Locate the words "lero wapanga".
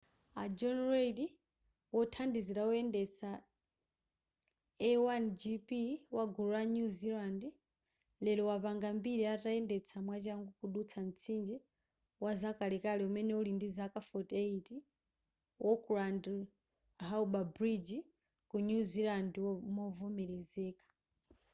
8.25-8.87